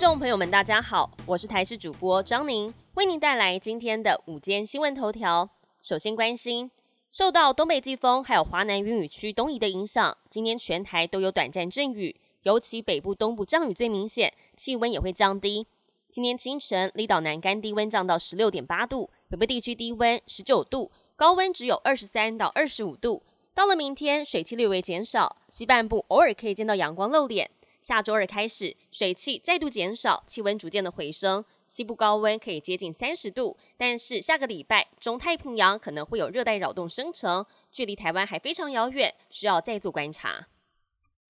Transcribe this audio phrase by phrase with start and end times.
[0.00, 5.50] 众朋友们，大家好，我是台视主播张宁，为您带来今天的午间新闻头条。
[5.82, 6.70] 首先关心，
[7.12, 15.66] 受到东北季风还有华南云雨区东移的影响，今天全台都有短暂阵雨，尤其北部、东部降雨最明显，气温也会降低。
[16.08, 23.22] 今天清晨，离岛南干低温降到十六点八度，北部地区低温十九度，高温只有二十三到二十五度。
[23.52, 27.50] 到了明天，水汽略微减少，西半部偶尔可以见到阳光露脸。
[27.80, 33.56] 下周二开始，水汽再度减少，气温逐渐的回升，西部高温可以接近三十度。
[33.76, 40.48] 但是下个礼拜，中太平洋可能会有热带扰动生成，距离台湾还非常遥远，需要再做观察。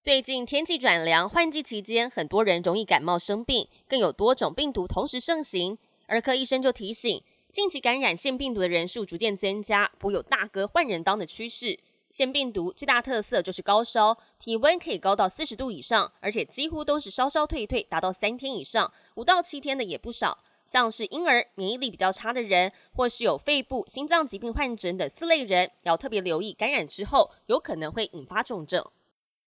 [0.01, 5.77] 最近天气转凉，换季期间，很多人容易感冒生病，更有多种病毒同时盛行。
[6.07, 11.79] 儿科医生就提醒，近期感染腺病毒的人数逐渐增加，颇有大哥换人当的趋势。
[12.11, 20.37] 腺病毒最大特色就是高烧，体温可以高到四十度以上，而且几乎都是烧烧退退，达到三天以上，五到七天的也不少。
[20.63, 28.85] 像是婴儿、免疫力比较差的人，或是有肺部、心脏疾病患者等四类人，要特别留意感染之后有可能会引发重症。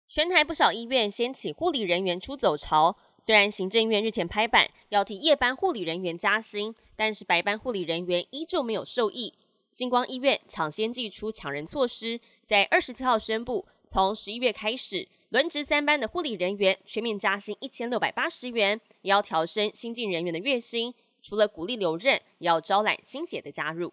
[0.06, 9.34] 全台不少医院掀起护理人员出走潮，虽然行政院日前拍板要替夜班护理人员加薪，但是白班护理人员依旧没有受益。
[9.70, 12.20] 星光医院抢先祭出抢人措施。
[12.44, 20.94] 在二十七号宣布，从十一月开始，轮值三班的护理人员全面加薪一千六百八十元，也要调升新进人员的月薪。
[21.20, 23.92] 除了鼓励留任，也要招揽新血的加入。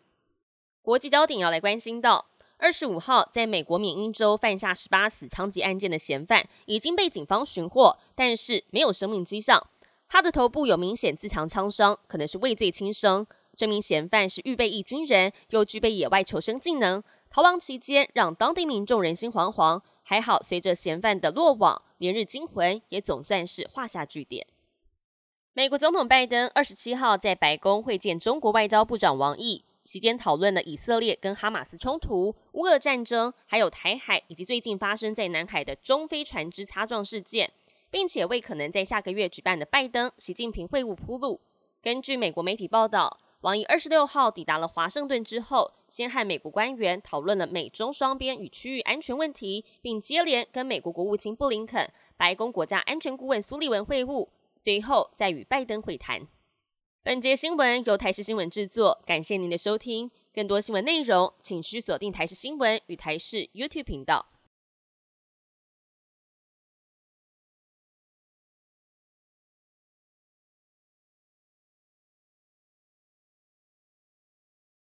[0.81, 9.67] 国际焦点要来关心到，二十五号在美国缅因州犯下十八死枪击案件的嫌犯已经被警方寻获，但是没有生命迹象。
[10.07, 13.25] 他的头部有明显自强枪伤，可能是畏罪轻生。
[13.55, 17.03] 这名嫌犯是预备役军人，又具备野外求生技能。
[17.29, 19.81] 逃亡期间，让当地民众人心惶惶。
[20.03, 24.45] 还好，随着嫌犯的落网，连日惊魂也总算是画下句点。
[25.53, 37.51] 美国总统拜登二十七号在白宫会见中国外交部长王毅，期间讨论了以色列跟哈马斯冲突、乌俄战争，还有台海以及最近发生在南海的中非船只擦撞事件，
[37.89, 41.41] 并且为可能在下个月举办的拜登习近平会晤铺路。
[41.81, 43.19] 根据美国媒体报道。
[43.45, 56.27] 王毅二十六号抵达了华盛顿之后，先和美国官员讨论了美中双边与区域安全问题，并接连跟美国国务卿布林肯、白宫国家安全顾问苏利文会晤，随后再与拜登会谈。
[57.03, 60.09] 本节新闻由台视新闻制作，感谢您的收听。
[60.33, 64.25] 更多新闻内容，请需锁定台视新闻与台视 YouTube 频道。